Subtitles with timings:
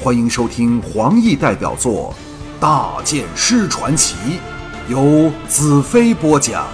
[0.00, 2.14] 欢迎收听黄奕代表作
[2.60, 4.14] 《大剑师传奇》，
[4.88, 6.68] 由子飞播讲。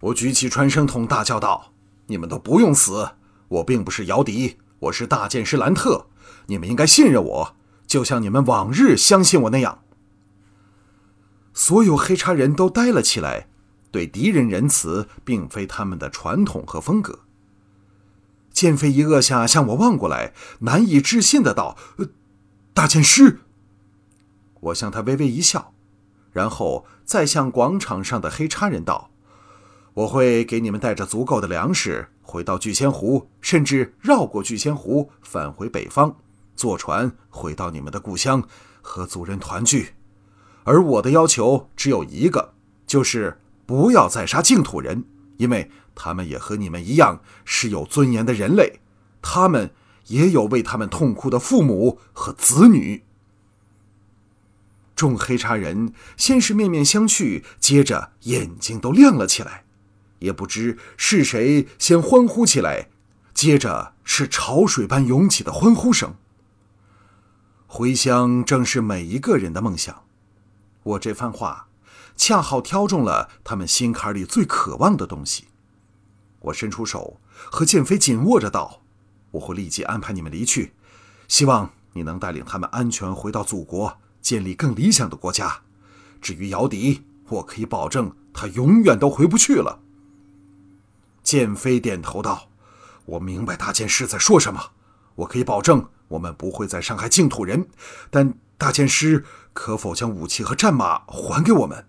[0.00, 1.72] 我举起传声筒，大叫道
[2.08, 3.06] ：“你们都不用死！
[3.48, 6.06] 我并不是姚笛，我是大剑师兰特。
[6.46, 7.54] 你们应该信任我，
[7.86, 9.82] 就像你们往日相信我那样。”
[11.52, 13.48] 所有黑叉人都呆了起来，
[13.90, 17.18] 对敌人仁慈并非他们的传统和风格。
[18.52, 22.06] 剑飞一愕下，向我望过来，难以置信的道：“呃
[22.74, 23.40] 大剑师。”
[24.60, 25.74] 我向他微微一笑，
[26.30, 29.10] 然后再向广场上的黑叉人道
[29.94, 36.14] ：“我会给你们带着足够的粮食，回到聚仙湖，甚至绕过聚仙湖返回北方，
[36.54, 38.42] 坐船回到你们的故乡，
[38.80, 39.94] 和族人团聚。
[40.64, 42.54] 而我的要求只有一个，
[42.86, 45.04] 就是不要再杀净土人，
[45.36, 48.80] 因为……”他们也和你们一样是有尊严的人类，
[49.20, 49.74] 他们
[50.06, 53.04] 也有为他们痛哭的父母和子女。
[54.96, 59.64] 众黑茶人先是面面相觑，接着眼睛都亮了起来，
[60.20, 62.88] 也不知是谁先欢呼起来，
[63.34, 66.14] 接着是潮水般涌起的欢呼声。
[67.66, 70.04] 回乡正是每一个人的梦想，
[70.84, 71.68] 我这番话
[72.24, 75.46] 恰好挑中了他们心坎里最渴望的东西。
[76.38, 77.20] 我伸出手，
[77.50, 78.80] 和剑飞紧握着道
[79.32, 80.72] ：“我会立即安排你们离去，
[81.26, 85.62] 希望你能带领他们安全回到祖国，建立更理想的国家。
[86.20, 89.80] 至于姚笛，我可以保证他永远都回不去了。”
[91.24, 92.50] 剑飞点头道
[93.04, 94.70] ：“我明白大剑师在说什么，
[95.16, 97.68] 我可以保证我们不会再伤害净土人。
[98.10, 101.84] 但大剑师可否将武器和战马还给我们？”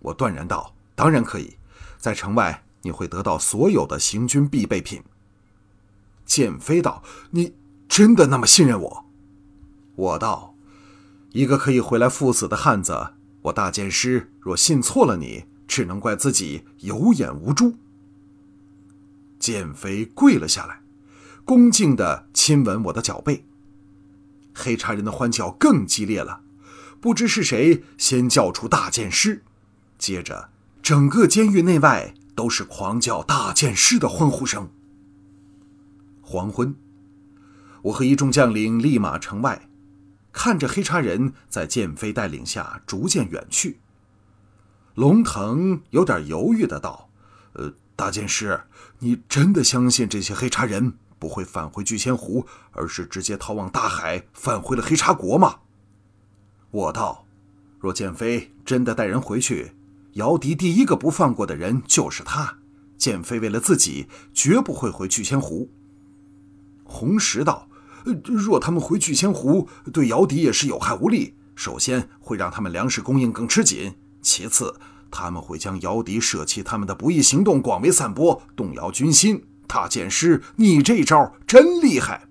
[0.00, 1.56] 我断然道：“当然可以，
[1.98, 5.02] 在城外。”你会得到所有的行军必备品。
[6.24, 7.56] 剑飞道：“你
[7.88, 9.04] 真的那么信任我？”
[9.96, 10.54] 我道
[11.32, 17.74] ：“一个可以回来赴死的汉子，我大剑师若信错了你，只能怪自己有眼无珠。”
[19.40, 20.80] 剑飞跪了下来，
[21.44, 23.44] 恭敬地亲吻我的脚背。
[24.54, 26.42] 黑茶人的欢叫更激烈了，
[27.00, 29.42] 不知是谁先叫出“大剑师”，
[29.98, 30.50] 接着
[30.82, 32.14] 整个监狱内外。
[32.38, 34.70] 都是狂叫大剑师的欢呼声。
[36.22, 36.76] 黄昏，
[37.82, 39.68] 我和一众将领立马城外，
[40.30, 43.80] 看着黑叉人在剑飞带领下逐渐远去。
[44.94, 47.10] 龙腾有点犹豫的道
[47.54, 48.60] ：“呃，大剑师，
[49.00, 55.58] 你真的相信这些黑叉人不会返回聚仙湖，而是直接逃往大海，返回了黑叉国吗？”
[56.70, 57.26] 我道
[57.80, 59.72] ：“若剑飞真的带人回去。”
[60.18, 62.58] 姚笛第一个不放过的人就是他，
[62.96, 65.70] 剑飞为了自己绝不会回聚仙湖。
[66.82, 67.68] 红石道
[68.24, 71.34] ：“若他们回聚仙湖，对姚笛也是有害无利。
[71.54, 74.74] 首先会让他们粮食供应更吃紧，其次
[75.08, 79.44] 他们会将姚笛舍弃他们的不义行动广为散播，动摇军心。
[79.68, 82.26] 大剑师，你这招真厉害。”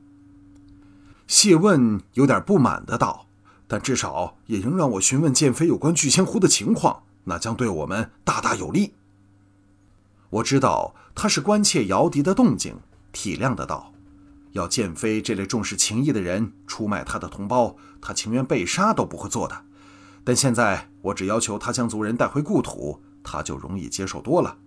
[1.25, 3.27] 谢问有点不满的道
[3.65, 8.93] ：“但至少也应让我询问剑飞有关聚仙湖的情况。”那将对我们大大有利。
[10.29, 12.77] 我知道他是关切姚笛的动静，
[13.11, 13.93] 体谅的道
[14.53, 19.65] ：“要剑飞这类重视情义的人出卖他的同胞，他情愿被杀都不会做的。
[20.23, 24.57] 但现在我只要求他将族人带回故土，他就容易接受多了。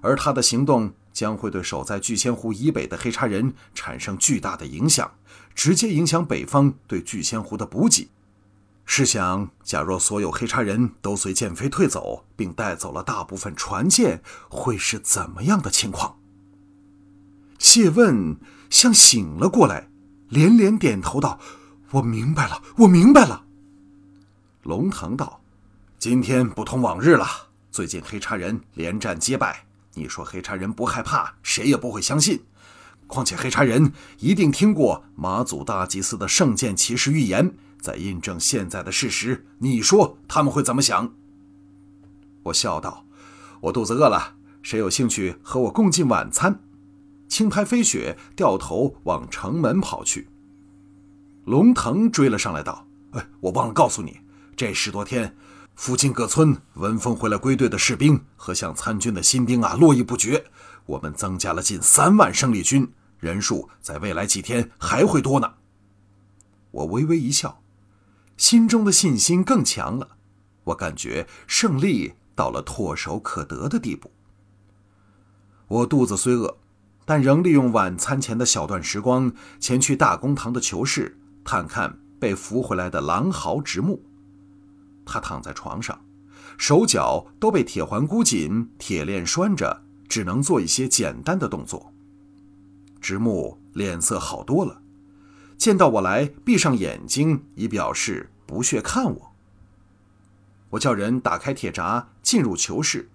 [0.00, 5.12] 而他的行动将会对守在聚仙湖以北的黑叉人产生巨大的影响，
[5.54, 8.08] 直接影响北方对聚仙湖的补给。”
[8.84, 16.18] 试想，假若所有黑叉人都随剑飞退走，并带走了大部分船舰，会是怎么样的情况？
[17.58, 18.36] 谢问
[18.68, 19.88] 像醒了过来，
[20.28, 21.38] 连连点头道
[21.92, 23.44] ：“我明白了，我明白了。”
[24.62, 25.42] 龙腾道
[25.98, 27.26] ：“今天不同往日了，
[27.70, 32.44] 最近黑叉人连战皆败，你说黑叉人不害怕，谁也不会相信。
[33.06, 41.12] 况且黑叉人一定听过马祖大祭司的圣剑骑士预言。”在印证现在的事实，你说他们会怎么想？
[42.44, 43.04] 我笑道
[43.62, 46.60] ：“我肚子饿了，谁有兴趣和我共进晚餐？”
[47.28, 50.28] 青拍飞雪掉头往城门跑去。
[51.44, 54.20] 龙腾追了上来，道：“哎，我忘了告诉你，
[54.54, 55.34] 这十多天，
[55.74, 60.44] 附近各村闻风回来归队的士兵和想参军的新兵啊，络绎不绝。
[60.86, 65.54] 我们增加了近三万生力军，人数在未来几天还会多呢。”
[66.70, 67.61] 我微微一笑。
[68.42, 70.16] 心中的信心更强了，
[70.64, 74.10] 我感觉胜利到了唾手可得的地步。
[75.68, 76.58] 我肚子虽饿，
[77.04, 84.02] 但仍利用晚餐前的小段时光，前去大公堂的囚室探看被扶回来的狼嚎直木。
[85.06, 86.04] 他躺在床上，
[86.58, 91.92] 手脚都被铁环箍紧，铁链拴着，只能做一些简单的动作。
[93.00, 94.82] 直木脸色好多了，
[95.56, 99.32] 见到我来，闭上眼睛，以表示不屑看我。
[100.70, 103.10] 我叫人打开铁闸，进入囚室，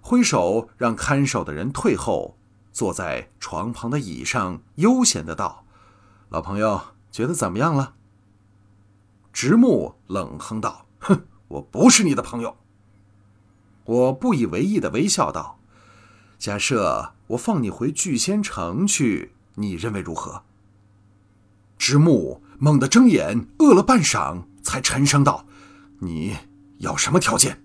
[0.00, 2.36] 挥手让看守的人退后。
[2.72, 5.64] 坐在床旁的椅上，悠闲的道
[6.28, 7.94] ：“老朋友，觉得怎么样了？”
[9.32, 12.54] 直木冷哼道：“哼，我不是你的朋友。”
[13.86, 15.58] 我不以为意的微笑道
[16.38, 20.42] ：“假设我放你回聚仙城去，你认为如何？”
[21.78, 25.46] 直木猛地睁眼，饿了半晌，才沉声道
[26.00, 26.36] ：“你
[26.78, 27.62] 要什么条件？”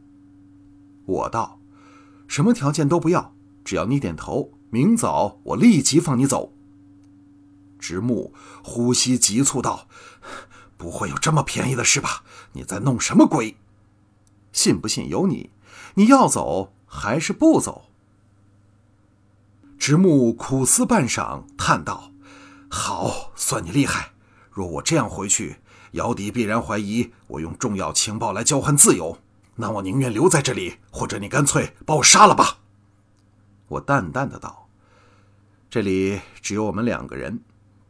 [1.06, 1.60] 我道
[2.28, 6.54] ：“什么条件都不要，只要你点头。”明早我立即放你走。
[7.78, 9.90] 直木呼吸急促道
[10.78, 12.24] ：“不会有这么便宜的事吧？
[12.54, 13.58] 你在弄什么鬼？
[14.54, 15.50] 信不信由你。
[15.96, 17.90] 你要走还是不走？”
[19.78, 22.11] 直木苦思半晌，叹道
[22.74, 24.14] ：“好，算你厉害。
[24.50, 25.58] 若我这样回去，
[25.92, 29.18] 姚迪必然怀疑我用重要情报来交换自由。
[29.56, 32.60] 那我宁愿留在这里，或者你干脆把我杀了吧。”
[33.68, 34.70] 我淡淡的道。
[35.70, 37.42] 这里只有我们两个人，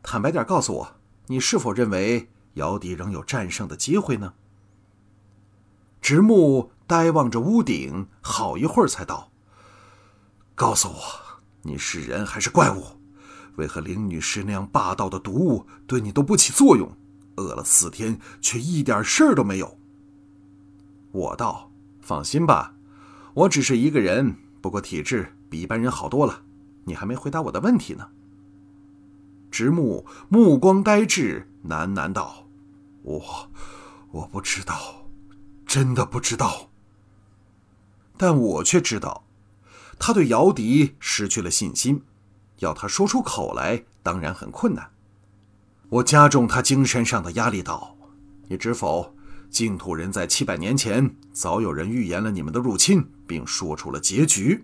[0.01, 0.95] 坦白点告诉我，
[1.27, 4.33] 你是否认为姚笛仍有战胜的机会呢？
[6.01, 9.31] 直木呆望着屋顶，好一会儿才道
[10.55, 10.95] ：“告诉我，
[11.61, 13.00] 你是人还是怪物？
[13.55, 16.91] 为何林女士那样霸道的毒物对你都不起作用？
[17.35, 19.77] 饿了四天却一点事儿都没有。”
[21.11, 21.71] 我道
[22.01, 22.73] ：“放心吧，
[23.33, 26.43] 我只是一个人，不过体质比一般人好多了。”
[26.83, 28.07] 你还没回答我的问题呢。
[29.51, 32.47] 直木目光呆滞，喃喃道
[33.03, 33.51] ：“我，
[34.11, 35.05] 我不知道，
[35.65, 36.69] 真的不知道。
[38.17, 39.25] 但我却知道，
[39.99, 42.01] 他对姚笛失去了信心，
[42.61, 44.89] 要他说出口来，当然很困难。
[45.89, 47.95] 我加重他精神上的压力，道：
[48.47, 49.13] 你知否？
[49.49, 54.63] 净土人在七百年前，早有人预言了你们的入侵，并说出了结局。”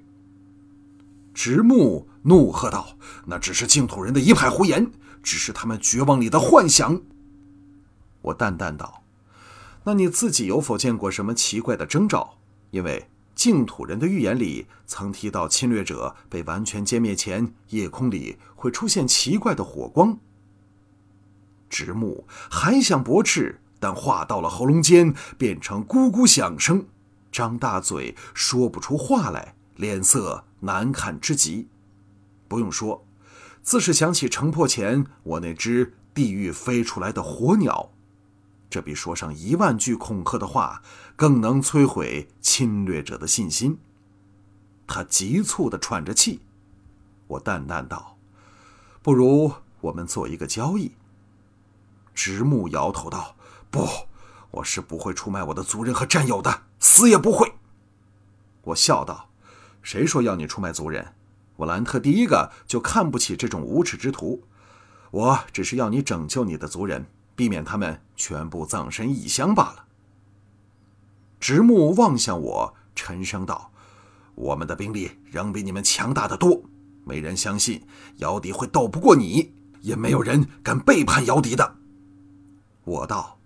[1.34, 2.96] 直木怒喝道
[3.28, 4.90] ：“那只是净土人的一派胡言，
[5.22, 7.02] 只是他们绝望里的幻想。”
[8.22, 9.04] 我淡淡道
[9.84, 12.38] ：“那你自己有否见过什么奇怪的征兆？
[12.72, 20.18] 因为净土人的预言里曾提到，侵略者被完全歼灭前，夜空里会出现奇怪的火光。”
[21.70, 26.88] 直木还想驳斥，但话到了喉咙间，变成咕咕响声，
[27.32, 30.44] 张大嘴说不出话来，脸色。
[30.62, 31.68] 难看之极，
[32.48, 33.06] 不用说，
[33.62, 37.92] 自是想起城破前我那只地狱飞出来的火鸟，
[38.70, 40.82] 这比说上一万句恐吓的话
[41.16, 43.80] 更能摧毁侵略者的信心。
[44.86, 46.42] 他急促地喘着气，
[47.28, 48.18] 我淡淡道
[49.02, 50.94] ：“不如我们做一个交易。”
[52.14, 53.36] 直木摇头道
[53.70, 53.88] ：“不，
[54.52, 57.54] 我是不会出卖我的族人和战友的，死也不会。”
[58.64, 59.30] 我笑道。
[59.82, 61.14] 谁说要你出卖族人？
[61.56, 64.44] 我兰特第一个就看不起这种无耻之徒。
[65.12, 67.06] 我只是要你拯救你的族人，
[67.38, 69.86] 避免他们全部葬身异乡罢了。
[71.40, 73.72] 直木望向我，沉声道
[74.36, 76.64] ：“我们的兵力仍比你们强大的多，
[77.06, 81.76] 没人相信姚笛会斗不过你，也没有人敢背叛姚笛的。”
[82.84, 83.40] 我道：“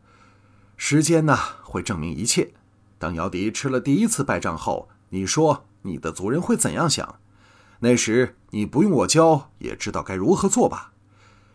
[0.75, 2.53] 时间呢，会证明一切。
[2.97, 7.15] 当姚笛吃了第一次败仗后，你说。”你的族人会怎样想？
[7.79, 10.93] 那时你不用我教，也知道该如何做吧？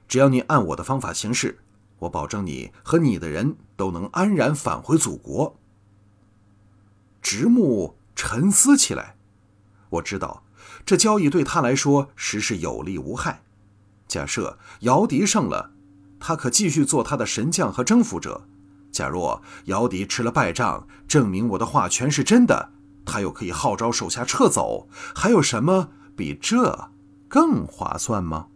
[0.08, 1.60] 只要你按我的方法行事，
[2.00, 5.58] 我保证你和你的人都能安然返回祖国。
[7.22, 9.16] 直木沉思起来，
[9.90, 10.44] 我知道
[10.84, 13.42] 这交易对他来说实是有利无害。
[14.06, 15.72] 假设姚笛胜了，
[16.20, 18.46] 他可继续做他的神将和征服者；
[18.92, 22.72] 假若姚笛吃了败仗，证明我的话全是真的。
[23.04, 26.90] 他又可以号召手下撤走，还有什么比这
[27.28, 28.48] 更划算吗？